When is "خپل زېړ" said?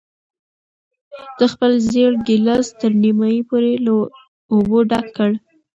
1.53-2.11